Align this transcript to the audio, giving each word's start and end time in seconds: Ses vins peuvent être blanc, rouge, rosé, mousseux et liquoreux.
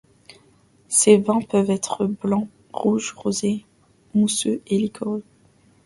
Ses 0.87 1.17
vins 1.19 1.41
peuvent 1.41 1.69
être 1.69 2.07
blanc, 2.07 2.47
rouge, 2.73 3.13
rosé, 3.15 3.67
mousseux 4.15 4.59
et 4.65 4.79
liquoreux. 4.79 5.21